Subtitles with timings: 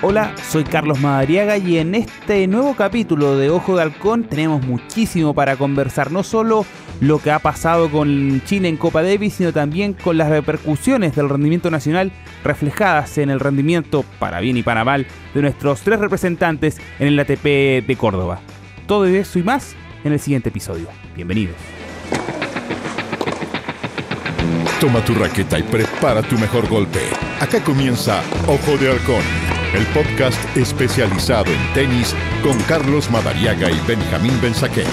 [0.00, 5.34] Hola, soy Carlos Madariaga y en este nuevo capítulo de Ojo de Halcón tenemos muchísimo
[5.34, 6.64] para conversar, no solo
[7.00, 11.28] lo que ha pasado con Chile en Copa Davis, sino también con las repercusiones del
[11.28, 12.12] rendimiento nacional
[12.44, 15.04] reflejadas en el rendimiento, para bien y para mal,
[15.34, 18.40] de nuestros tres representantes en el ATP de Córdoba.
[18.86, 19.74] Todo eso y más
[20.04, 20.86] en el siguiente episodio.
[21.16, 21.56] Bienvenidos.
[24.80, 27.00] Toma tu raqueta y prepara tu mejor golpe.
[27.40, 34.32] Acá comienza Ojo de Halcón el podcast especializado en tenis con Carlos Madariaga y Benjamín
[34.40, 34.86] Benzaquén.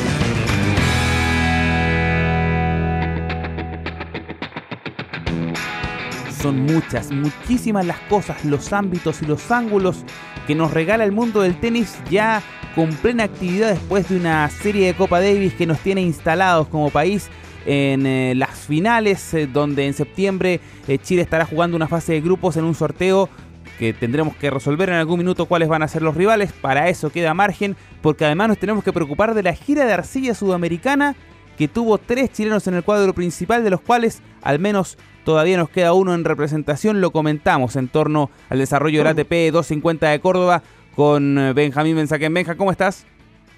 [6.41, 10.03] Son muchas, muchísimas las cosas, los ámbitos y los ángulos
[10.45, 12.43] que nos regala el mundo del tenis ya
[12.75, 16.89] con plena actividad después de una serie de Copa Davis que nos tiene instalados como
[16.89, 17.29] país
[17.65, 22.21] en eh, las finales, eh, donde en septiembre eh, Chile estará jugando una fase de
[22.21, 23.29] grupos en un sorteo
[23.77, 26.51] que tendremos que resolver en algún minuto cuáles van a ser los rivales.
[26.53, 30.33] Para eso queda margen, porque además nos tenemos que preocupar de la gira de arcilla
[30.33, 31.15] sudamericana
[31.57, 35.69] que tuvo tres chilenos en el cuadro principal, de los cuales al menos todavía nos
[35.69, 37.01] queda uno en representación.
[37.01, 40.63] Lo comentamos en torno al desarrollo del ATP 250 de Córdoba
[40.95, 42.33] con eh, Benjamín Benzaquén.
[42.33, 43.05] Benja, ¿cómo estás?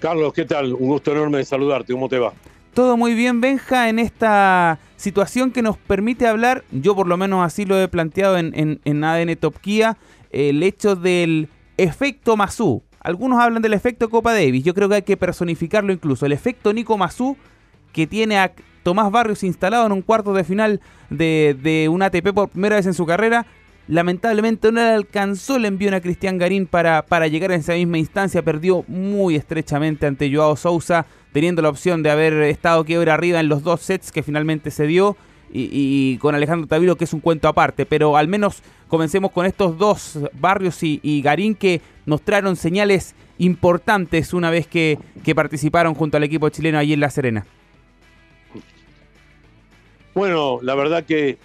[0.00, 0.74] Carlos, ¿qué tal?
[0.74, 1.92] Un gusto enorme de saludarte.
[1.92, 2.32] ¿Cómo te va?
[2.74, 7.44] Todo muy bien, Benja, en esta situación que nos permite hablar, yo por lo menos
[7.44, 9.96] así lo he planteado en, en, en ADN Top Kia,
[10.30, 12.82] el hecho del efecto Masú.
[13.00, 16.26] Algunos hablan del efecto Copa Davis, yo creo que hay que personificarlo incluso.
[16.26, 17.36] El efecto Nico Masú
[17.92, 22.32] que tiene a Tomás Barrios instalado en un cuarto de final de, de un ATP
[22.34, 23.46] por primera vez en su carrera.
[23.86, 28.42] Lamentablemente no alcanzó el envío a Cristian Garín para, para llegar a esa misma instancia.
[28.42, 33.48] Perdió muy estrechamente ante Joao Sousa, teniendo la opción de haber estado quiebra arriba en
[33.48, 35.16] los dos sets que finalmente se dio.
[35.50, 37.86] Y, con Alejandro Tavilo, que es un cuento aparte.
[37.86, 44.50] Pero al menos comencemos con estos dos barrios y, Garín que mostraron señales importantes una
[44.50, 47.46] vez que, que participaron junto al equipo chileno allí en La Serena.
[50.14, 51.38] Bueno, la verdad que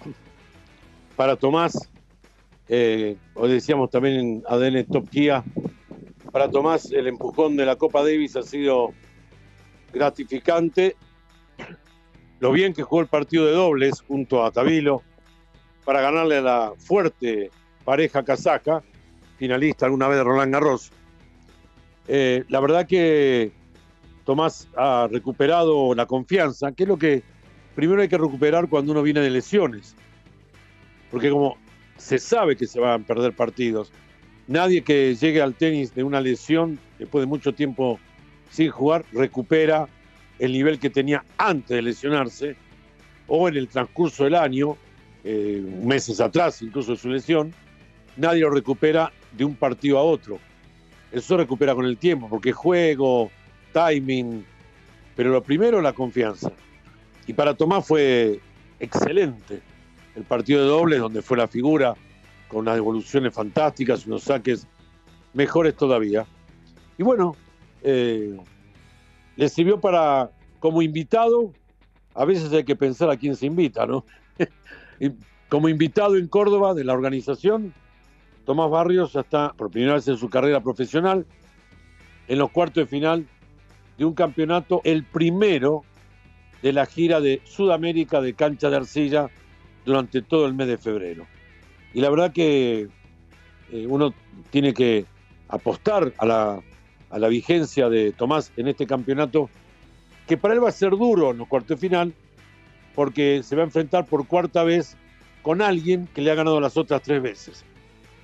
[1.16, 1.88] para Tomás
[2.68, 3.16] eh,
[3.48, 5.44] decíamos también en ADN Top Kia,
[6.32, 8.92] para Tomás el empujón de la Copa Davis ha sido
[9.92, 10.96] gratificante.
[12.40, 15.02] Lo bien que jugó el partido de dobles junto a Tabilo
[15.84, 17.50] para ganarle a la fuerte
[17.84, 18.82] pareja casaca,
[19.38, 20.90] finalista alguna vez de Roland Garros.
[22.08, 23.52] Eh, la verdad que
[24.24, 27.22] Tomás ha recuperado la confianza, que es lo que
[27.74, 29.94] primero hay que recuperar cuando uno viene de lesiones.
[31.10, 31.56] Porque como
[31.96, 33.92] se sabe que se van a perder partidos.
[34.46, 37.98] Nadie que llegue al tenis de una lesión después de mucho tiempo
[38.50, 39.88] sin jugar recupera
[40.38, 42.56] el nivel que tenía antes de lesionarse
[43.26, 44.76] o en el transcurso del año,
[45.24, 47.54] eh, meses atrás incluso de su lesión,
[48.16, 50.38] nadie lo recupera de un partido a otro.
[51.12, 53.30] Eso recupera con el tiempo, porque juego,
[53.72, 54.44] timing,
[55.14, 56.52] pero lo primero la confianza.
[57.26, 58.40] Y para Tomás fue
[58.80, 59.62] excelente
[60.16, 61.94] el partido de dobles, donde fue la figura,
[62.48, 64.66] con unas devoluciones fantásticas, unos saques
[65.32, 66.26] mejores todavía.
[66.98, 67.36] Y bueno,
[67.82, 68.36] eh,
[69.36, 70.30] le sirvió para,
[70.60, 71.52] como invitado,
[72.14, 74.04] a veces hay que pensar a quién se invita, ¿no?
[75.48, 77.74] como invitado en Córdoba de la organización,
[78.44, 81.26] Tomás Barrios ya está por primera vez en su carrera profesional
[82.28, 83.26] en los cuartos de final
[83.98, 85.82] de un campeonato, el primero
[86.62, 89.30] de la gira de Sudamérica de cancha de arcilla
[89.84, 91.26] durante todo el mes de febrero.
[91.92, 92.88] Y la verdad que
[93.70, 94.14] eh, uno
[94.50, 95.04] tiene que
[95.48, 96.60] apostar a la,
[97.14, 99.48] a la vigencia de Tomás en este campeonato,
[100.26, 102.12] que para él va a ser duro en los cuartos de final,
[102.92, 104.96] porque se va a enfrentar por cuarta vez
[105.40, 107.64] con alguien que le ha ganado las otras tres veces.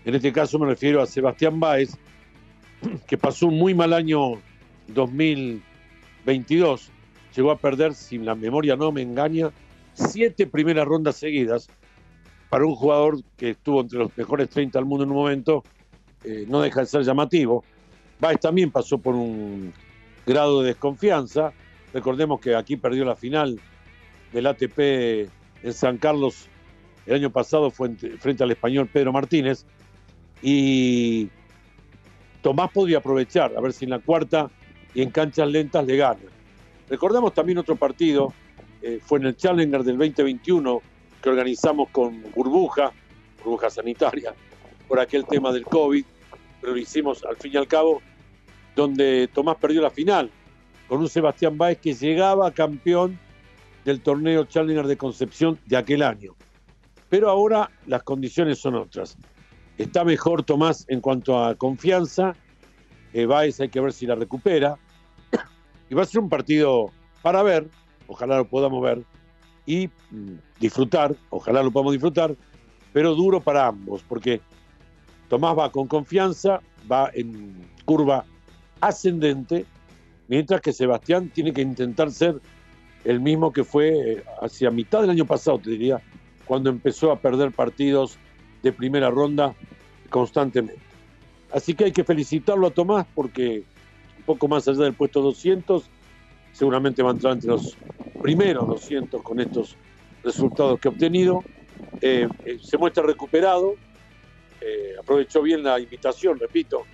[0.04, 1.96] En este caso me refiero a Sebastián Báez,
[3.06, 4.40] que pasó un muy mal año
[4.88, 6.90] 2022,
[7.36, 9.52] llegó a perder, si la memoria no me engaña,
[9.94, 11.68] siete primeras rondas seguidas
[12.48, 15.62] para un jugador que estuvo entre los mejores 30 del mundo en un momento,
[16.24, 17.62] eh, no deja de ser llamativo.
[18.20, 19.72] Baez también pasó por un
[20.26, 21.52] grado de desconfianza.
[21.92, 23.58] Recordemos que aquí perdió la final
[24.32, 24.78] del ATP
[25.62, 26.48] en San Carlos
[27.06, 29.64] el año pasado frente al español Pedro Martínez
[30.42, 31.28] y
[32.42, 34.50] Tomás podía aprovechar, a ver si en la cuarta
[34.94, 36.20] y en canchas lentas le gana.
[36.88, 38.32] Recordemos también otro partido
[38.82, 40.82] eh, fue en el Challenger del 2021
[41.22, 42.92] que organizamos con burbuja,
[43.44, 44.34] burbuja sanitaria,
[44.88, 46.04] por aquel tema del COVID,
[46.60, 48.00] pero lo hicimos al fin y al cabo,
[48.80, 50.30] donde Tomás perdió la final
[50.88, 53.18] con un Sebastián Báez que llegaba campeón
[53.84, 56.34] del torneo Challenger de Concepción de aquel año.
[57.08, 59.16] Pero ahora las condiciones son otras.
[59.78, 62.34] Está mejor Tomás en cuanto a confianza.
[63.12, 64.76] Eh, Baez hay que ver si la recupera.
[65.88, 66.90] Y va a ser un partido
[67.20, 67.68] para ver,
[68.06, 69.02] ojalá lo podamos ver,
[69.66, 72.34] y mm, disfrutar, ojalá lo podamos disfrutar,
[72.92, 74.40] pero duro para ambos, porque
[75.28, 76.60] Tomás va con confianza,
[76.90, 78.24] va en curva
[78.80, 79.66] ascendente,
[80.28, 82.40] mientras que Sebastián tiene que intentar ser
[83.04, 86.00] el mismo que fue eh, hacia mitad del año pasado, te diría,
[86.44, 88.18] cuando empezó a perder partidos
[88.62, 89.54] de primera ronda
[90.10, 90.80] constantemente.
[91.52, 93.64] Así que hay que felicitarlo a Tomás porque
[94.18, 95.84] un poco más allá del puesto 200,
[96.52, 97.76] seguramente va a entrar entre los
[98.22, 99.76] primeros 200 con estos
[100.22, 101.42] resultados que ha obtenido.
[102.02, 103.74] Eh, eh, se muestra recuperado,
[105.00, 106.84] aprovechó bien la invitación, repito,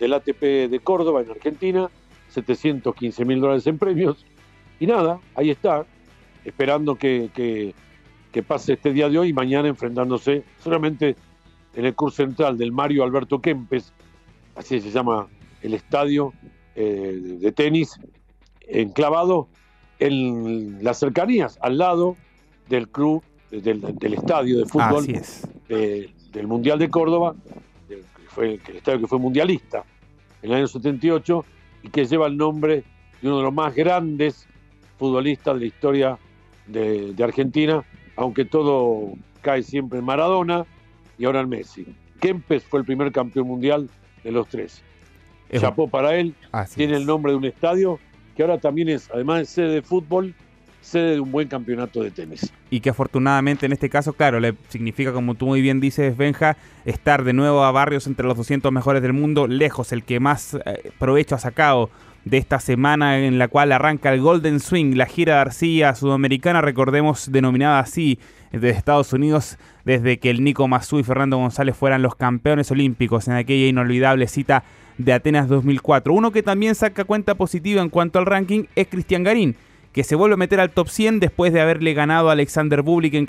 [0.00, 1.90] del ATP de Córdoba en Argentina,
[2.28, 4.24] 715 mil dólares en premios.
[4.80, 5.84] Y nada, ahí está,
[6.44, 7.74] esperando que, que,
[8.42, 11.14] pase este día de hoy y mañana enfrentándose solamente
[11.74, 13.92] en el curso central del Mario Alberto Kempes,
[14.56, 15.28] así se llama
[15.62, 16.32] el estadio
[16.74, 18.00] eh, de tenis,
[18.62, 19.48] enclavado
[19.98, 22.16] en las cercanías, al lado
[22.70, 25.06] del club, del, estadio de fútbol
[25.68, 27.34] del Mundial de Córdoba,
[28.30, 29.84] fue el estadio que fue mundialista
[30.42, 31.44] en el año 78
[31.82, 32.84] y que lleva el nombre
[33.20, 34.46] de uno de los más grandes
[34.98, 36.18] futbolistas de la historia
[36.66, 37.84] de, Argentina,
[38.16, 39.12] aunque todo
[39.42, 40.66] cae siempre en Maradona
[41.18, 41.86] y ahora en Messi.
[42.20, 43.90] Kempes fue el primer campeón mundial
[44.22, 44.82] de los tres.
[45.58, 46.34] Chapó para él,
[46.76, 47.98] tiene el nombre de un estadio
[48.36, 50.34] que ahora también es, además de sede de fútbol,
[50.80, 52.52] sede de un buen campeonato de tenis.
[52.70, 56.56] Y que afortunadamente en este caso, claro, le significa, como tú muy bien dices, Benja,
[56.84, 60.54] estar de nuevo a Barrios entre los 200 mejores del mundo, lejos, el que más
[60.54, 61.90] eh, provecho ha sacado
[62.24, 66.60] de esta semana en la cual arranca el Golden Swing, la gira de arcilla sudamericana,
[66.60, 68.18] recordemos denominada así
[68.52, 73.28] desde Estados Unidos, desde que el Nico Mazú y Fernando González fueran los campeones olímpicos
[73.28, 74.64] en aquella inolvidable cita
[74.98, 76.12] de Atenas 2004.
[76.12, 79.56] Uno que también saca cuenta positiva en cuanto al ranking es Cristian Garín,
[79.92, 83.14] que se vuelve a meter al top 100 después de haberle ganado a Alexander Bublik
[83.14, 83.26] en,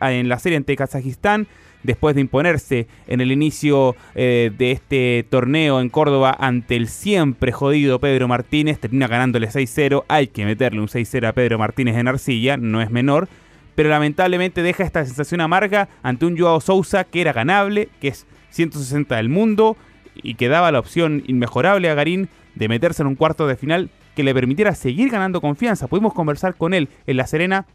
[0.00, 1.48] en la serie ante Kazajistán,
[1.82, 7.52] después de imponerse en el inicio eh, de este torneo en Córdoba ante el siempre
[7.52, 12.08] jodido Pedro Martínez, termina ganándole 6-0, hay que meterle un 6-0 a Pedro Martínez en
[12.08, 13.28] Arcilla, no es menor,
[13.74, 18.26] pero lamentablemente deja esta sensación amarga ante un Joao Sousa que era ganable, que es
[18.50, 19.76] 160 del mundo
[20.14, 23.90] y que daba la opción inmejorable a Garín de meterse en un cuarto de final
[24.16, 25.86] que le permitiera seguir ganando confianza.
[25.86, 27.66] Pudimos conversar con él en La Serena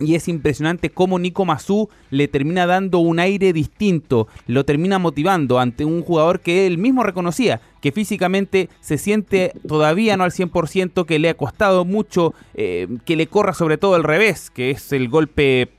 [0.00, 5.60] y es impresionante cómo Nico Mazú le termina dando un aire distinto, lo termina motivando
[5.60, 11.04] ante un jugador que él mismo reconocía, que físicamente se siente todavía no al 100%,
[11.04, 14.92] que le ha costado mucho, eh, que le corra sobre todo el revés, que es
[14.92, 15.70] el golpe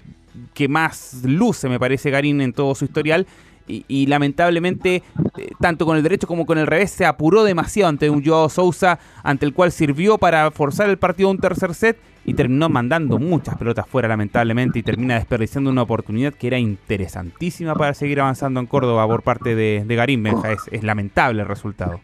[0.53, 3.25] que más luce, me parece, Garín en todo su historial,
[3.67, 5.03] y, lamentablemente,
[5.37, 8.49] eh, tanto con el derecho como con el revés, se apuró demasiado ante un Joao
[8.49, 12.69] Sousa, ante el cual sirvió para forzar el partido a un tercer set y terminó
[12.69, 18.19] mandando muchas pelotas fuera, lamentablemente, y termina desperdiciando una oportunidad que era interesantísima para seguir
[18.19, 20.51] avanzando en Córdoba por parte de, Garín Benja.
[20.51, 22.01] Es, lamentable el resultado.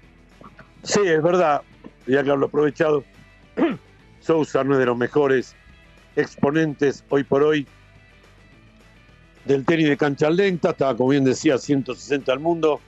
[0.84, 1.62] Sí, es verdad,
[2.08, 3.04] ya que lo aprovechado.
[4.20, 5.56] Sousa no es de los mejores
[6.16, 7.68] exponentes hoy por hoy
[9.46, 12.80] del tenis de cancha lenta, estaba como bien decía 160 al mundo,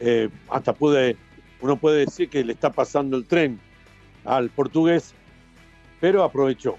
[0.00, 1.16] eh, hasta puede,
[1.60, 3.58] uno puede decir que le está pasando el tren
[4.24, 5.14] al portugués,
[6.00, 6.76] pero aprovechó,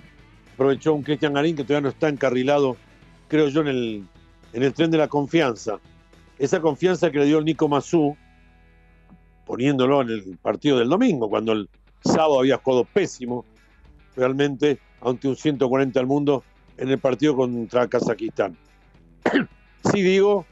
[0.53, 2.77] aprovechó un Cristian Garín que todavía no está encarrilado,
[3.27, 4.03] creo yo, en el,
[4.53, 5.79] en el tren de la confianza.
[6.37, 8.15] Esa confianza que le dio el Nico Mazú,
[9.45, 11.69] poniéndolo en el partido del domingo, cuando el
[12.01, 13.43] sábado había jugado pésimo,
[14.15, 16.43] realmente, ante un 140 al mundo
[16.77, 18.55] en el partido contra Kazajistán.
[19.91, 20.45] Sí digo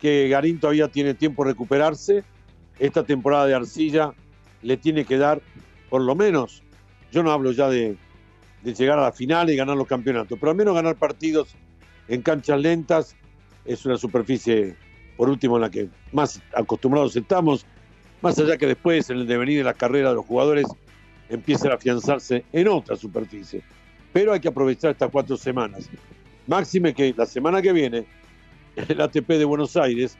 [0.00, 2.24] que Garín todavía tiene tiempo de recuperarse.
[2.78, 4.14] Esta temporada de arcilla
[4.62, 5.42] le tiene que dar,
[5.90, 6.62] por lo menos,
[7.12, 7.96] yo no hablo ya de,
[8.62, 11.54] llegar a la final y ganar los campeonatos, pero al menos ganar partidos
[12.08, 13.16] en canchas lentas
[13.64, 14.76] es una superficie,
[15.16, 17.66] por último, en la que más acostumbrados estamos,
[18.22, 20.66] más allá que después en el devenir de la carrera de los jugadores
[21.28, 23.62] empiecen a afianzarse en otra superficie.
[24.12, 25.88] Pero hay que aprovechar estas cuatro semanas.
[26.50, 28.06] Máxime que la semana que viene,
[28.76, 30.18] el ATP de Buenos Aires,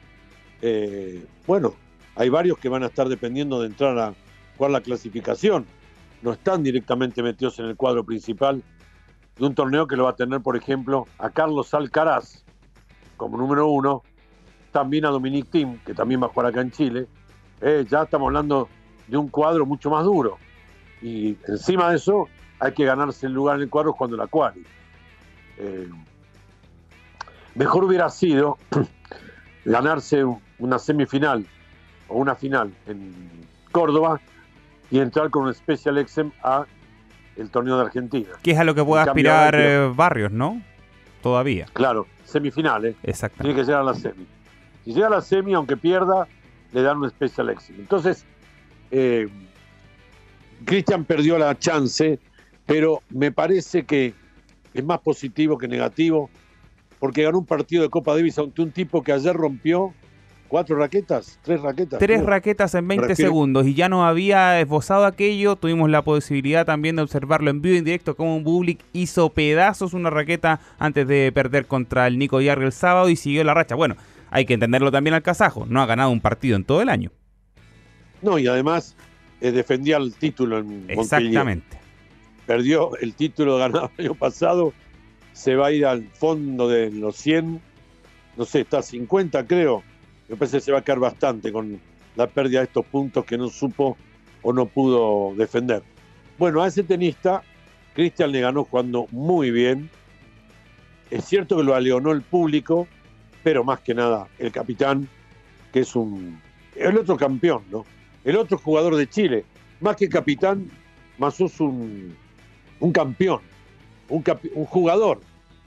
[0.61, 1.73] eh, bueno,
[2.15, 4.13] hay varios que van a estar dependiendo de entrar a
[4.55, 5.65] jugar la clasificación.
[6.21, 8.63] No están directamente metidos en el cuadro principal
[9.37, 12.45] de un torneo que lo va a tener, por ejemplo, a Carlos Alcaraz
[13.17, 14.01] como número uno,
[14.71, 17.07] también a Dominic Thiem, que también va a jugar acá en Chile.
[17.59, 18.69] Eh, ya estamos hablando
[19.05, 20.37] de un cuadro mucho más duro.
[21.01, 24.29] Y encima de eso, hay que ganarse el lugar en el cuadro cuando la.
[25.57, 25.89] Eh,
[27.55, 28.57] Mejor hubiera sido
[29.65, 31.45] ganarse un una semifinal
[32.07, 33.13] o una final en
[33.71, 34.21] Córdoba
[34.89, 36.65] y entrar con un Special Exem a
[37.35, 38.29] el torneo de Argentina.
[38.43, 40.61] Que es a lo que puede En aspirar eh, Barrios, ¿no?
[41.21, 41.67] Todavía.
[41.73, 42.95] Claro, semifinales.
[42.95, 43.59] Tiene Exactamente.
[43.59, 44.25] que llegar a la semi.
[44.83, 46.27] Si llega a la semi, aunque pierda,
[46.73, 47.75] le dan un Special Exem.
[47.79, 48.25] Entonces,
[48.91, 49.29] eh,
[50.65, 52.19] Cristian perdió la chance,
[52.65, 54.13] pero me parece que
[54.73, 56.29] es más positivo que negativo,
[57.01, 59.93] porque ganó un partido de Copa Davis ante un tipo que ayer rompió
[60.47, 61.97] cuatro raquetas, tres raquetas.
[61.99, 65.55] Tres raquetas en 20 refiero- segundos y ya nos había esbozado aquello.
[65.55, 69.29] Tuvimos la posibilidad también de observarlo en vivo y en directo como un Bublik hizo
[69.29, 73.53] pedazos una raqueta antes de perder contra el Nico Yarri el sábado y siguió la
[73.53, 73.75] racha.
[73.75, 73.95] Bueno,
[74.29, 75.65] hay que entenderlo también al kazajo.
[75.65, 77.11] No ha ganado un partido en todo el año.
[78.21, 78.95] No, y además
[79.39, 80.85] eh, defendía el título en.
[80.87, 81.79] Exactamente.
[82.45, 84.73] Perdió el título ganado el año pasado,
[85.33, 87.61] se va a ir al fondo de los 100,
[88.37, 89.83] no sé, está a 50 creo.
[90.29, 91.79] Me parece que se va a quedar bastante con
[92.15, 93.97] la pérdida de estos puntos que no supo
[94.41, 95.83] o no pudo defender.
[96.37, 97.43] Bueno, a ese tenista,
[97.93, 99.89] Cristian le ganó jugando muy bien.
[101.09, 102.87] Es cierto que lo aleonó el público,
[103.43, 105.07] pero más que nada el capitán,
[105.73, 106.39] que es un.
[106.75, 107.85] El otro campeón, ¿no?
[108.23, 109.45] El otro jugador de Chile.
[109.81, 110.69] Más que capitán,
[111.17, 112.15] más es un,
[112.79, 113.41] un campeón,
[114.11, 115.21] un, jugador.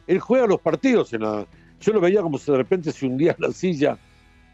[0.07, 1.47] Él juega los partidos en la.
[1.81, 3.99] Yo lo veía como si de repente se hundía en la silla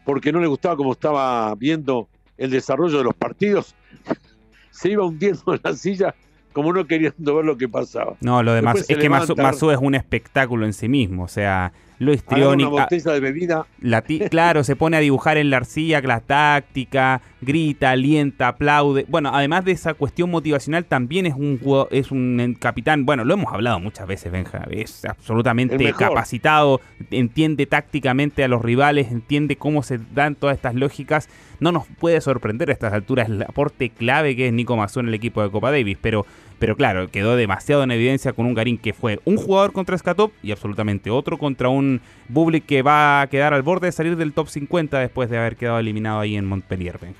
[0.05, 2.07] porque no le gustaba cómo estaba viendo
[2.37, 3.75] el desarrollo de los partidos.
[4.71, 6.15] Se iba hundiendo en la silla
[6.53, 8.15] como no queriendo ver lo que pasaba.
[8.21, 11.23] No, lo demás es que Masu es un espectáculo en sí mismo.
[11.23, 11.71] O sea,
[12.01, 16.01] lo Agarra una botella de bebida La claro, se pone a dibujar en la arcilla
[16.01, 19.05] la táctica, grita, alienta, aplaude.
[19.07, 21.59] Bueno, además de esa cuestión motivacional, también es un
[21.91, 23.05] es un capitán.
[23.05, 24.65] Bueno, lo hemos hablado muchas veces, Benja.
[24.71, 26.81] Es absolutamente capacitado,
[27.11, 31.29] entiende tácticamente a los rivales, entiende cómo se dan todas estas lógicas.
[31.59, 35.09] No nos puede sorprender a estas alturas el aporte clave que es Nico Mazú en
[35.09, 36.25] el equipo de Copa Davis, pero
[36.61, 40.31] pero claro, quedó demasiado en evidencia con un Garín que fue un jugador contra Skatop
[40.43, 44.31] y absolutamente otro contra un Bublik que va a quedar al borde de salir del
[44.31, 47.19] top 50 después de haber quedado eliminado ahí en Montpellier, Benja.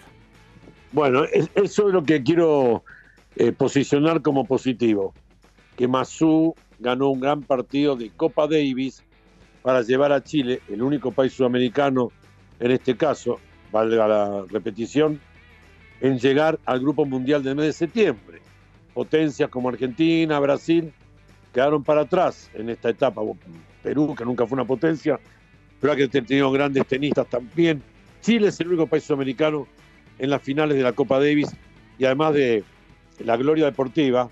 [0.92, 2.84] Bueno, es- eso es lo que quiero
[3.36, 5.12] eh, posicionar como positivo.
[5.76, 9.02] Que Massú ganó un gran partido de Copa Davis
[9.64, 12.12] para llevar a Chile, el único país sudamericano
[12.60, 13.40] en este caso,
[13.72, 15.20] valga la repetición,
[16.00, 18.42] en llegar al Grupo Mundial del mes de septiembre.
[18.94, 20.92] Potencias como Argentina, Brasil,
[21.54, 23.22] quedaron para atrás en esta etapa.
[23.84, 25.20] Perú, que nunca fue una potencia,
[25.80, 27.82] pero ha tenido grandes tenistas también.
[28.22, 29.68] Chile es el único país sudamericano
[30.20, 31.50] en las finales de la Copa Davis
[31.98, 32.64] y además de
[33.20, 34.30] la gloria deportiva,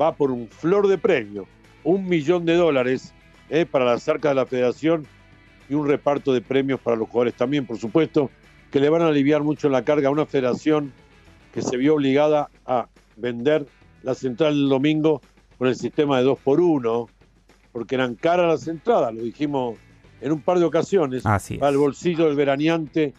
[0.00, 1.46] va por un flor de premio,
[1.84, 3.12] un millón de dólares
[3.50, 5.06] eh, para las arcas de la federación
[5.68, 8.30] y un reparto de premios para los jugadores también, por supuesto,
[8.70, 10.92] que le van a aliviar mucho la carga a una federación
[11.52, 13.66] que se vio obligada a vender
[14.02, 15.20] la central el domingo
[15.58, 17.08] con el sistema de dos por uno,
[17.72, 19.76] porque eran caras las entradas, lo dijimos
[20.20, 23.14] en un par de ocasiones, Así al bolsillo del veraneante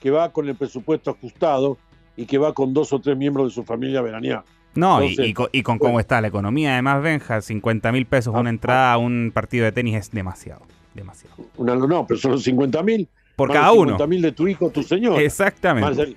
[0.00, 1.76] que va con el presupuesto ajustado
[2.16, 4.44] y que va con dos o tres miembros de su familia veranear.
[4.74, 5.90] No, y- Entonces, y, con, y con bueno.
[5.90, 9.64] cómo está la economía, además, Benja, 50 mil pesos Ah, una entrada a un partido
[9.64, 10.62] de tenis es demasiado.
[10.94, 11.34] Demasiado.
[11.56, 13.08] Una, no, pero son los 50 mil.
[13.36, 13.92] Por cada uno.
[13.92, 15.14] 50 mil de tu hijo, tu señor.
[15.14, 16.16] Más, Exactamente.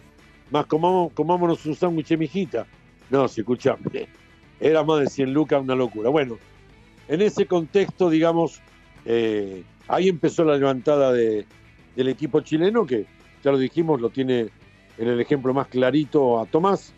[0.51, 2.65] más comamos, comámonos un sándwich, mijita.
[3.13, 4.07] No, si escuchame.
[4.59, 6.09] Era más de 100 lucas, una locura.
[6.09, 6.39] Bueno,
[7.07, 8.59] en ese contexto, digamos,
[9.05, 11.45] eh, ahí empezó la levantada de-
[11.95, 13.05] del equipo chileno, que
[13.43, 14.47] ya lo dijimos, lo tiene
[14.97, 16.91] en el ejemplo más clarito a Tomás.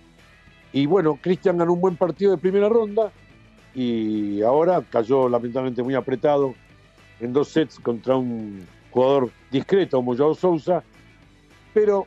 [0.72, 3.12] Y bueno, Cristian ganó un buen partido de primera ronda
[3.74, 6.56] y ahora cayó lamentablemente muy apretado
[7.20, 10.82] en dos sets contra un jugador discreto como Joao Sousa.
[11.74, 12.06] Pero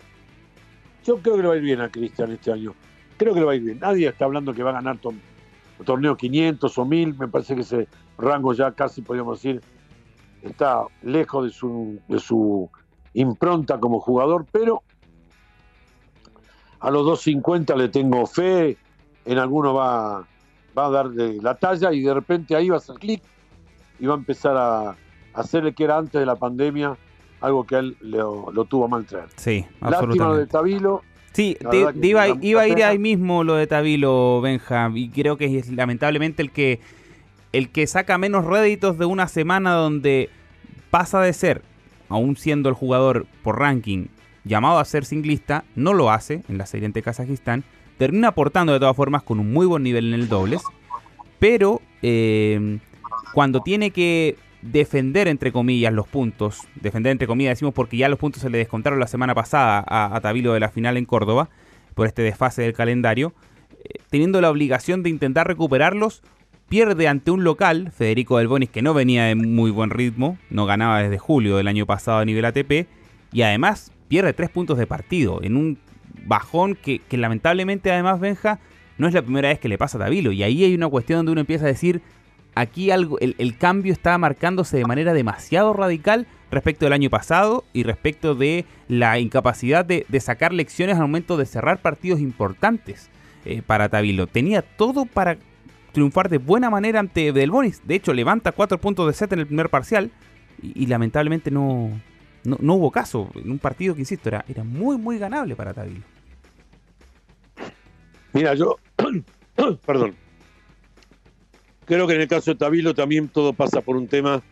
[1.04, 2.74] yo creo que le va a ir bien a Cristian este año.
[3.18, 3.78] Creo que le va a ir bien.
[3.80, 5.12] Nadie está hablando que va a ganar to-
[5.84, 7.14] torneo 500 o 1000.
[7.18, 9.60] Me parece que ese rango ya casi podríamos decir
[10.42, 12.70] está lejos de su, de su
[13.14, 14.82] impronta como jugador, pero
[16.80, 18.76] a los 250 le tengo fe,
[19.25, 20.25] en alguno va,
[20.78, 23.20] va a dar de la talla y de repente ahí va a hacer clic
[23.98, 24.96] y va a empezar a, a
[25.34, 26.96] hacerle que era antes de la pandemia
[27.40, 29.28] algo que a él lo, lo tuvo a mal traer.
[29.37, 29.90] Sí, Lástima lo
[30.37, 30.52] de absolutamente.
[30.52, 31.02] Tabilo,
[31.38, 35.57] Sí, te- te iba, a ir ahí mismo lo de Tabilo, Benja, y creo que
[35.57, 36.80] es lamentablemente el que
[37.52, 40.30] el que saca menos réditos de una semana donde
[40.90, 41.62] pasa de ser,
[42.09, 44.07] aún siendo el jugador por ranking
[44.42, 47.62] llamado a ser singlista, no lo hace en la serie ante Kazajistán,
[47.99, 50.61] termina aportando de todas formas con un muy buen nivel en el dobles,
[51.38, 52.78] pero eh,
[53.33, 58.18] cuando tiene que defender entre comillas los puntos, defender entre comillas decimos porque ya los
[58.18, 61.48] puntos se le descontaron la semana pasada a, a Tabilo de la final en Córdoba
[61.94, 63.34] por este desfase del calendario,
[63.72, 66.22] eh, teniendo la obligación de intentar recuperarlos,
[66.68, 70.66] pierde ante un local, Federico Del Bonis, que no venía de muy buen ritmo, no
[70.66, 72.86] ganaba desde julio del año pasado a nivel ATP,
[73.32, 75.78] y además pierde tres puntos de partido en un
[76.24, 78.60] bajón que, que lamentablemente además Benja
[78.98, 81.18] no es la primera vez que le pasa a Tabilo, y ahí hay una cuestión
[81.18, 82.02] donde uno empieza a decir,
[82.60, 87.84] aquí algo, el, cambio está marcándose de manera demasiado radical respecto del año pasado y
[87.84, 93.10] respecto de la incapacidad de, sacar lecciones al momento de cerrar partidos importantes
[93.44, 94.26] eh, para Tabilo.
[94.26, 95.38] Tenía todo para
[95.92, 97.80] triunfar de buena manera ante Del Bonis.
[97.86, 100.10] De hecho, levanta cuatro puntos de set en el primer parcial
[100.60, 101.90] y, lamentablemente no,
[102.42, 106.02] no, hubo caso en un partido que, insisto, era, era muy, muy ganable para Tabilo.
[108.32, 108.78] Mira, yo,
[109.86, 110.16] perdón,
[111.88, 114.42] Creo que en el caso de Tabilo también todo pasa por un tema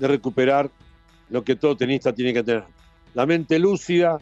[0.00, 0.72] de recuperar
[1.28, 2.64] lo que todo tenista tiene que tener.
[3.14, 4.18] La mente lúcida,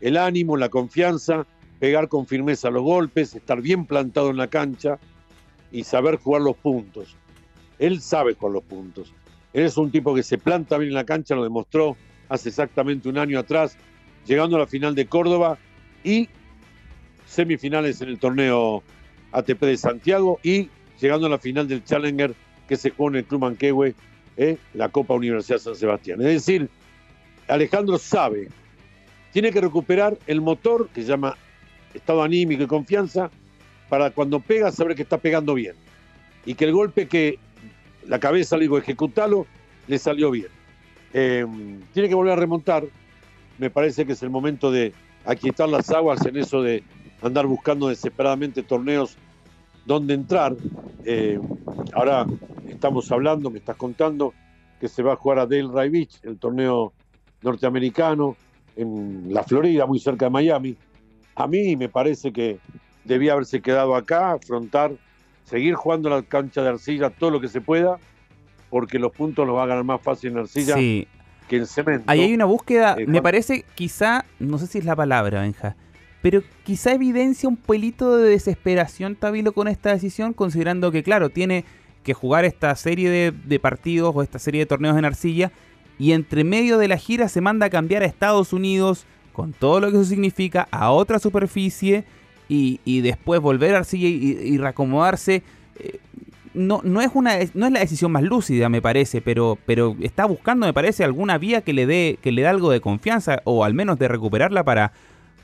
[0.00, 1.44] el ánimo, la confianza,
[1.80, 5.00] pegar con firmeza los golpes, estar bien plantado en la cancha
[5.72, 7.16] y saber jugar los puntos.
[7.80, 9.12] Él sabe jugar los puntos.
[9.52, 11.96] Él es un tipo que se planta bien en la cancha, lo demostró
[12.28, 13.76] hace exactamente un año atrás,
[14.26, 15.58] llegando a la final de Córdoba
[16.04, 16.28] y
[17.26, 18.84] semifinales en el torneo
[19.32, 22.34] ATP de Santiago y llegando a la final del Challenger
[22.68, 23.94] que se juega en el Club Manquehue,
[24.36, 24.56] ¿eh?
[24.74, 26.20] la Copa Universidad San Sebastián.
[26.20, 26.68] Es decir,
[27.48, 28.48] Alejandro sabe,
[29.32, 31.36] tiene que recuperar el motor que se llama
[31.94, 33.30] estado anímico y confianza
[33.88, 35.74] para cuando pega saber que está pegando bien
[36.44, 37.38] y que el golpe que
[38.06, 39.46] la cabeza le digo ejecutarlo
[39.86, 40.48] le salió bien.
[41.12, 42.84] Em, tiene que volver a remontar.
[43.58, 44.92] Me parece que es el momento de
[45.24, 46.82] aquietar las aguas en eso de
[47.22, 49.16] andar buscando desesperadamente torneos
[49.86, 50.54] dónde entrar.
[51.04, 51.40] Eh,
[51.94, 52.26] ahora
[52.68, 54.34] estamos hablando, me estás contando
[54.80, 56.92] que se va a jugar a Dale Ray Beach, el torneo
[57.42, 58.36] norteamericano
[58.76, 60.76] en la Florida, muy cerca de Miami.
[61.36, 62.58] A mí me parece que
[63.04, 64.92] debía haberse quedado acá, afrontar,
[65.44, 67.98] seguir jugando la cancha de arcilla todo lo que se pueda,
[68.68, 72.04] porque los puntos los va a ganar más fácil en arcilla que en cemento.
[72.08, 75.76] Ahí hay una búsqueda, eh, me parece quizá, no sé si es la palabra, Benja,
[76.26, 81.64] pero quizá evidencia un pelito de desesperación Tabilo con esta decisión, considerando que, claro, tiene
[82.02, 85.52] que jugar esta serie de, partidos o esta serie de torneos en arcilla
[86.00, 89.78] y entre medio de la gira se manda a cambiar a Estados Unidos con todo
[89.78, 92.02] lo que eso significa a otra superficie
[92.48, 95.44] y, después volver a arcilla y, reacomodarse.
[95.78, 96.00] Eh,
[96.54, 100.24] no, no, es una, no es la decisión más lúcida, me parece, pero, pero está
[100.24, 103.62] buscando, me parece, alguna vía que le dé, que le dé algo de confianza o
[103.62, 104.92] al menos de recuperarla para,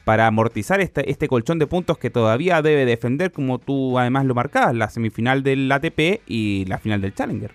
[0.05, 4.35] para amortizar este, este colchón de puntos que todavía debe defender, como tú además lo
[4.35, 7.53] marcabas, la semifinal del ATP y la final del Challenger.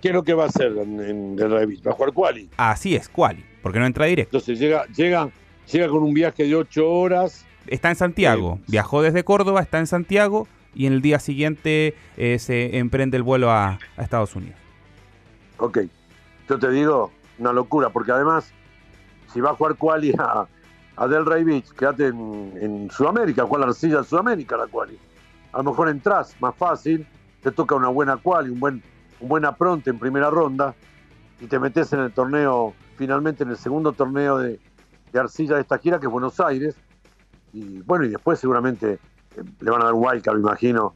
[0.00, 1.86] ¿qué es lo que va a hacer en, el Revit?
[1.86, 2.50] ¿Va a jugar Quali?
[2.56, 4.36] Así es, Quali, porque no entra directo.
[4.36, 5.30] Entonces llega, llega,
[5.70, 7.46] llega con un viaje de ocho horas.
[7.66, 11.94] Está en Santiago, eh, viajó desde Córdoba, está en Santiago y en el día siguiente
[12.16, 14.56] eh, se emprende el vuelo a, a Estados Unidos.
[15.58, 15.78] Ok,
[16.48, 18.52] yo te digo, una locura, porque además,
[19.32, 20.46] si va a jugar Quali a,
[20.98, 24.98] a Del Rey Beach, quédate en, Sudamérica, cuál la arcilla Sudamérica la quali.
[25.52, 27.06] A lo mejor entras más fácil,
[27.40, 28.82] te toca una buena quali, un buen,
[29.20, 30.74] un buen apronte en primera ronda
[31.40, 34.58] y te metes en el torneo, finalmente en el segundo torneo de,
[35.14, 36.76] arcilla de esta gira, que es Buenos Aires.
[37.52, 38.94] Y bueno, y después seguramente
[39.36, 40.94] eh, le van a dar wildcard, me imagino,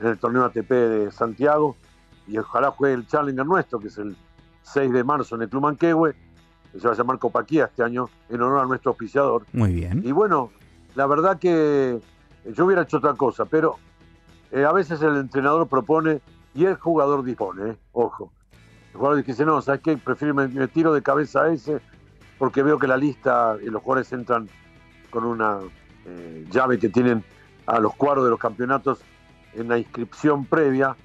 [0.00, 1.76] en el torneo ATP de Santiago.
[2.26, 4.16] Y ojalá juegue el Challenger nuestro, que es el
[4.62, 6.14] 6 de marzo en el Club Manquehue
[6.78, 9.46] se va a llamar Copaquía este año, en honor a nuestro auspiciador.
[9.52, 10.02] Muy bien.
[10.04, 10.50] Y bueno,
[10.94, 12.00] la verdad que
[12.44, 13.76] yo hubiera hecho otra cosa, pero
[14.50, 16.20] eh, a veces el entrenador propone
[16.54, 18.32] y el jugador dispone, eh, ojo.
[18.92, 19.96] El jugador dice, no, ¿sabes qué?
[19.96, 21.80] Prefiero me, tiro de cabeza a ese
[22.38, 24.48] porque veo que la lista y los jugadores entran
[25.10, 25.58] con una
[26.06, 27.24] eh, llave que tienen
[27.66, 29.00] a los cuadros de los campeonatos
[29.54, 30.96] en la inscripción previa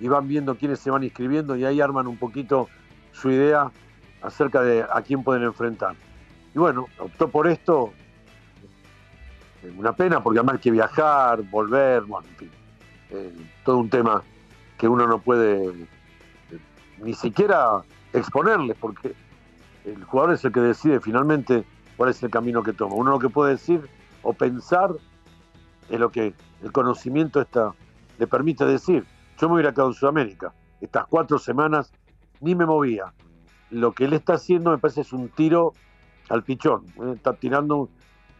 [0.00, 2.68] y van viendo quiénes se van inscribiendo y ahí arman un poquito
[3.12, 3.70] su idea
[4.22, 5.94] acerca de a quién pueden enfrentar.
[6.54, 7.92] Y bueno, optó por esto.
[9.76, 12.50] Una pena porque además hay que viajar, volver, bueno, en fin,
[13.10, 13.32] eh,
[13.64, 14.22] todo un tema
[14.78, 16.58] que uno no puede eh,
[17.02, 19.14] ni siquiera exponerles porque
[19.84, 21.64] el jugador es el que decide finalmente
[21.96, 22.94] cuál es el camino que toma.
[22.94, 23.88] Uno lo que puede decir
[24.22, 24.90] o pensar
[25.88, 27.72] es lo que el conocimiento está,
[28.18, 29.04] le permite decir.
[29.38, 30.52] Yo me hubiera quedado en Sudamérica.
[30.80, 31.92] Estas cuatro semanas
[32.40, 33.12] ni me movía
[33.70, 35.74] lo que él está haciendo me parece es un tiro
[36.28, 36.84] al pichón.
[37.00, 37.12] ¿eh?
[37.14, 37.88] Está tirando.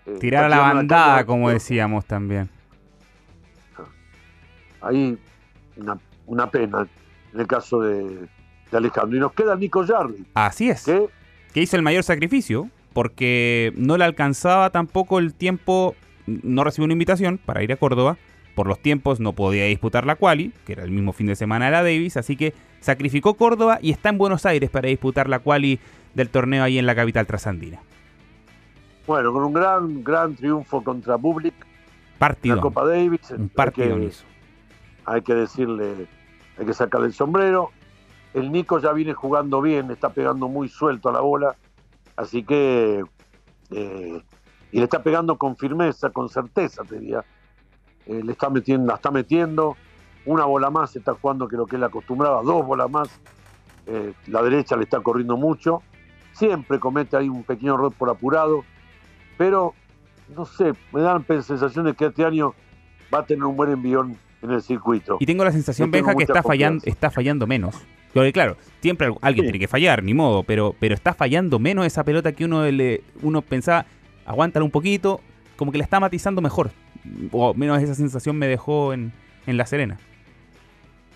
[0.06, 2.48] Eh, Tirar a la bandada, como decíamos también.
[4.80, 5.18] Ahí
[6.26, 6.86] una, pena
[7.34, 8.28] en el caso de,
[8.70, 9.16] de Alejandro.
[9.16, 10.26] Y nos queda Nico Jarry.
[10.34, 10.84] Así es.
[10.84, 11.08] Que,
[11.52, 15.94] que hizo el mayor sacrificio porque no le alcanzaba tampoco el tiempo,
[16.26, 18.16] no recibió una invitación para ir a Córdoba.
[18.56, 21.66] Por los tiempos no podía disputar la quali, que era el mismo fin de semana
[21.66, 25.40] de la Davis, así que sacrificó Córdoba y está en Buenos Aires para disputar la
[25.40, 25.78] quali
[26.14, 27.82] del torneo ahí en la capital trasandina.
[29.06, 31.52] Bueno, con un gran, gran triunfo contra Public.
[32.18, 32.56] Partido.
[32.56, 33.30] La Copa Davis.
[33.30, 34.16] Un partido hay que,
[35.04, 36.06] hay que decirle,
[36.58, 37.72] hay que sacarle el sombrero.
[38.32, 41.56] El Nico ya viene jugando bien, está pegando muy suelto a la bola.
[42.16, 43.04] Así que.
[43.70, 44.22] Eh,
[44.72, 47.22] y le está pegando con firmeza, con certeza, te diría.
[48.06, 49.76] Eh, le está metiendo, la está metiendo.
[50.24, 53.08] Una bola más está jugando que lo que él acostumbraba, dos bolas más.
[53.86, 55.82] Eh, la derecha le está corriendo mucho.
[56.32, 58.64] Siempre comete ahí un pequeño error por apurado
[59.36, 59.74] pero
[60.34, 62.54] no sé, me dan sensaciones que este año
[63.12, 65.18] va a tener un buen envión en el circuito.
[65.20, 67.76] Y tengo la sensación, Benja, que está fallando, está fallando menos.
[68.12, 72.02] Porque claro, siempre alguien tiene que fallar, ni modo, pero, pero está fallando menos esa
[72.02, 73.86] pelota que uno le, uno pensaba,
[74.24, 75.20] aguántala un poquito,
[75.56, 76.70] como que la está matizando mejor.
[77.32, 79.12] O menos esa sensación me dejó en,
[79.46, 79.98] en La Serena.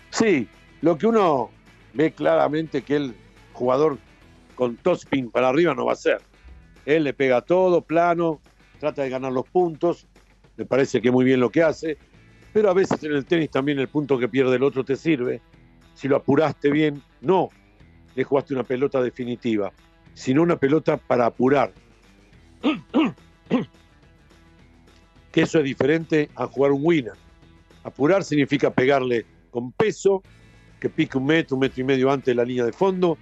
[0.09, 0.47] Sí,
[0.81, 1.49] lo que uno
[1.93, 3.15] ve claramente que el
[3.53, 3.97] jugador
[4.55, 6.21] con topspin para arriba no va a ser.
[6.85, 8.41] Él le pega todo, plano,
[8.79, 10.07] trata de ganar los puntos,
[10.57, 11.97] me parece que muy bien lo que hace,
[12.53, 15.41] pero a veces en el tenis también el punto que pierde el otro te sirve.
[15.93, 17.49] Si lo apuraste bien, no
[18.15, 19.71] le jugaste una pelota definitiva,
[20.13, 21.73] sino una pelota para apurar.
[25.31, 27.13] que eso es diferente a jugar un winner.
[27.83, 30.23] Apurar significa pegarle con peso,
[30.79, 33.17] que pique un metro, un metro y medio antes de la línea de fondo,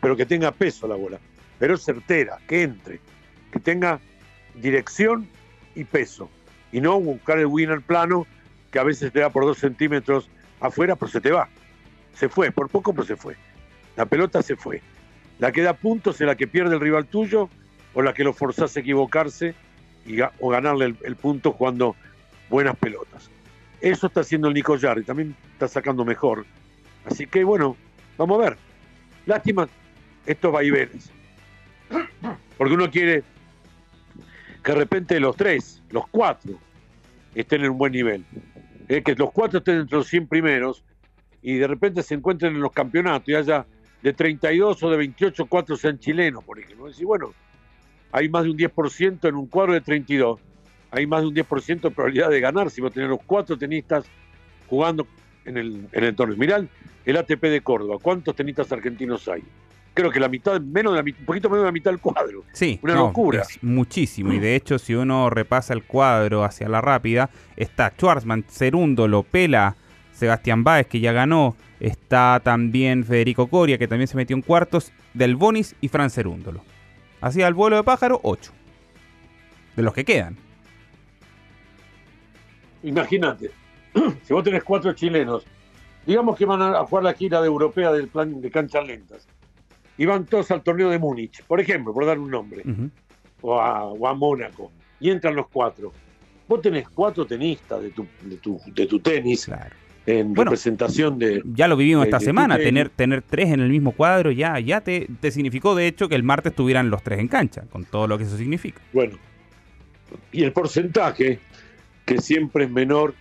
[0.00, 1.18] pero que tenga peso la bola
[1.58, 3.00] pero certera, que entre,
[3.52, 4.00] que tenga
[4.54, 5.28] dirección
[5.74, 6.28] y peso,
[6.72, 8.26] y no buscar el winner plano
[8.70, 10.28] que a veces te da por dos centímetros
[10.60, 11.48] afuera, pero se te va.
[12.14, 13.36] Se fue, por poco, pero se fue.
[13.96, 14.82] La pelota se fue.
[15.38, 17.48] La que da puntos es la que pierde el rival tuyo
[17.94, 19.54] o la que lo forzás a equivocarse
[20.06, 21.96] y, o ganarle el, punto jugando
[22.48, 23.30] buenas pelotas.
[23.80, 26.46] Eso está haciendo el Nico Jarry, también está sacando mejor.
[27.04, 27.76] Así que bueno,
[28.16, 28.58] vamos a ver.
[29.26, 29.68] Lástima
[30.24, 31.10] estos vaivenes.
[32.56, 33.22] Porque uno quiere
[34.62, 36.58] que de repente los tres, los cuatro,
[37.34, 38.24] estén en un buen nivel.
[38.88, 40.82] que los cuatro estén entre los 100 primeros
[41.42, 43.66] y de repente se encuentren en los campeonatos y haya
[44.02, 46.86] de 32 o de 28, cuatro sean chilenos, por ejemplo.
[46.86, 47.34] Decir, bueno,
[48.12, 50.40] hay más de un 10% en un cuadro de 32.
[50.90, 54.04] Hay más de un 10% de probabilidad de ganar si vos tenés los cuatro tenistas
[54.68, 55.06] jugando
[55.44, 56.36] en el, en el torneo.
[56.36, 56.64] Mirá
[57.04, 57.98] el ATP de Córdoba.
[58.00, 59.42] ¿Cuántos tenistas argentinos hay?
[59.96, 62.44] creo que la mitad, menos de un poquito menos de la mitad del cuadro.
[62.52, 63.42] Sí, una locura.
[63.62, 64.32] muchísimo.
[64.32, 69.74] Y de hecho, si uno repasa el cuadro hacia la rápida, está Schwarzman, Cerúndolo, Pela,
[70.12, 71.56] Sebastián Báez, que ya ganó.
[71.80, 76.62] Está también Federico Coria, que también se metió en cuartos, Del Bonis y Fran Cerúndolo.
[77.26, 78.52] Así al vuelo de pájaro, ocho.
[79.74, 80.36] De los que quedan.
[82.84, 83.50] Imagínate,
[84.22, 85.44] si vos tenés cuatro chilenos,
[86.06, 89.26] digamos que van a jugar la gira de europea del plan de canchas lentas
[89.98, 92.62] y van todos al torneo de Múnich, por ejemplo, por dar un nombre,
[93.40, 95.92] o, a, Mónaco, y entran los cuatro.
[96.46, 99.50] Vos tenés cuatro tenistas de tu, de tu, tenis
[100.06, 101.42] en representación de...
[101.54, 105.08] Ya lo vivimos esta semana, tener, tener tres en el mismo cuadro ya, ya te,
[105.20, 108.16] te significó de hecho que el martes tuvieran los tres en cancha, con todo lo
[108.16, 108.80] que eso significa.
[108.92, 109.16] Bueno,
[110.32, 111.40] y el porcentaje,
[112.04, 113.14] que siempre es menor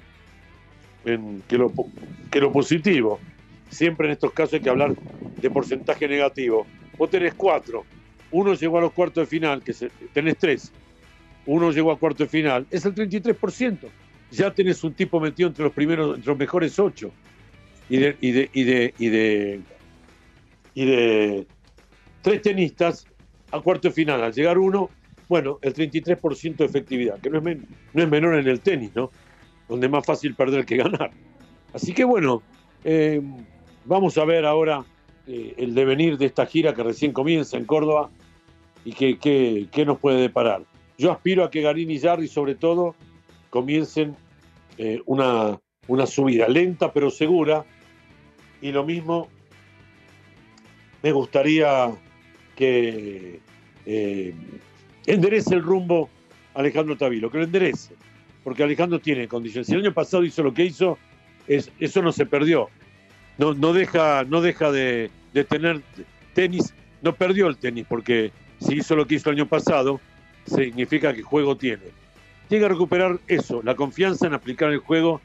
[1.05, 1.71] en, que, lo,
[2.29, 3.19] que lo positivo
[3.69, 4.95] siempre en estos casos hay que hablar
[5.41, 6.65] de porcentaje negativo.
[6.97, 7.83] Vos tenés cuatro,
[8.31, 9.73] uno llegó a los cuartos de final, que
[10.13, 10.71] tenés tres,
[11.45, 13.79] uno llegó a cuartos de final, es el 33%.
[14.37, 17.11] Ya tenés un tipo metido entre los primeros, entre los mejores ocho.
[17.89, 19.61] Y de, y de, y de,
[20.73, 21.47] y de,
[22.21, 23.05] tres tenistas
[23.51, 24.23] a cuarto de final.
[24.23, 24.89] Al llegar uno,
[25.29, 27.57] bueno, el 33% de efectividad, que no es,
[27.93, 29.11] no es menor en el tenis, ¿no?
[29.69, 31.11] Donde es más fácil perder que ganar.
[31.73, 32.41] Así que bueno,
[32.83, 33.21] eh,
[33.85, 34.83] Vamos a ver ahora
[35.27, 38.09] eh, el devenir de esta gira que recién comienza en Córdoba
[38.83, 40.63] y qué nos puede deparar.
[40.97, 42.95] Yo aspiro a que Garín y Jarry, sobre todo,
[43.51, 44.15] comiencen
[44.77, 47.65] eh, una, una subida lenta pero segura.
[48.61, 49.29] Y lo mismo
[51.03, 51.91] me gustaría
[52.55, 53.39] que
[53.85, 54.33] eh,
[55.05, 56.09] enderece el rumbo
[56.53, 57.93] Alejandro Tavilo, que lo enderece,
[58.43, 59.67] porque Alejandro tiene condiciones.
[59.67, 60.97] Si el año pasado hizo lo que hizo,
[61.47, 62.69] es, eso no se perdió
[63.37, 65.09] no, no deja, no deja de,
[65.49, 65.81] tener
[66.33, 69.99] tenis, no perdió el tenis, porque si hizo lo que hizo el año pasado,
[70.45, 71.83] significa que juego tiene.
[72.47, 75.21] Tiene que recuperar eso, la confianza en aplicar el juego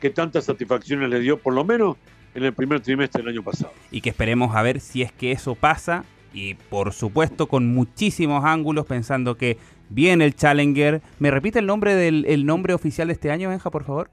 [0.00, 1.96] que tantas satisfacciones le dio, por lo menos
[2.34, 3.72] en el primer trimestre del año pasado.
[3.90, 8.44] Y que esperemos a ver si es que eso pasa y por supuesto con muchísimos
[8.44, 11.02] ángulos pensando que viene el Challenger.
[11.18, 14.10] ¿Me repite el nombre del el nombre oficial de este año, Benja, por favor?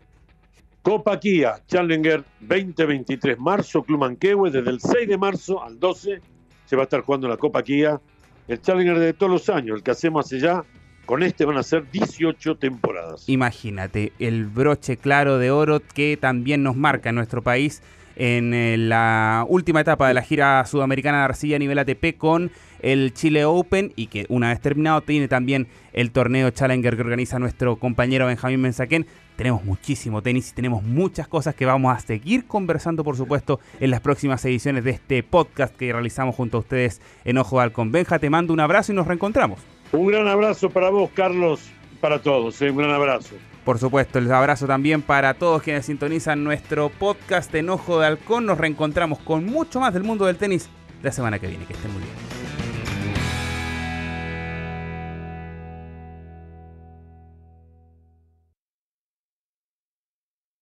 [0.82, 6.22] Copa Kia Challenger 2023, marzo, Club Manquehue, desde el 6 de marzo al 12
[6.66, 8.00] se va a estar jugando la Copa Kia,
[8.48, 10.64] el Challenger de todos los años, el que hacemos hace ya,
[11.08, 13.28] con este van a ser 18 temporadas.
[13.28, 17.82] Imagínate, el broche claro de oro que también nos marca en nuestro país
[18.18, 22.52] en eh, la última etapa de la gira sudamericana de arcilla a nivel ATP con
[22.82, 27.40] el Chile Open y que una vez terminado tiene también el torneo Challenger que organiza
[27.40, 29.08] nuestro compañero Benjamín Mensaquén.
[29.38, 33.92] Tenemos muchísimo tenis y tenemos muchas cosas que vamos a seguir conversando, por supuesto, en
[33.92, 37.92] las próximas ediciones de este podcast que realizamos junto a ustedes en Ojo de Halcón.
[37.92, 39.77] Benja, te mando un abrazo y nos reencontramos.
[39.92, 41.62] Un gran abrazo para vos, Carlos,
[42.02, 42.62] para todos.
[42.62, 42.72] ¿eh?
[42.72, 43.36] Un gran abrazo.
[43.64, 48.46] Por supuesto, el abrazo también para todos quienes sintonizan nuestro podcast en Ojo de Halcón.
[48.46, 50.70] Nos reencontramos con mucho más del mundo del tenis
[51.04, 51.66] la semana que viene.
[51.66, 52.27] Que estén muy bien.